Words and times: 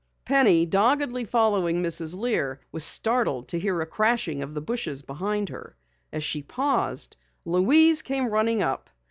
Penny, 0.25 0.65
doggedly 0.65 1.25
following 1.25 1.83
Mrs. 1.83 2.17
Lear, 2.17 2.59
was 2.71 2.83
startled 2.83 3.49
to 3.49 3.59
hear 3.59 3.79
a 3.81 3.85
crashing 3.85 4.41
of 4.41 4.55
the 4.55 4.59
bushes 4.61 5.03
behind 5.03 5.49
her. 5.49 5.77
As 6.11 6.23
she 6.23 6.41
paused, 6.41 7.17
Louise 7.45 8.01
came 8.01 8.25
running 8.25 8.63
up. 8.63 8.89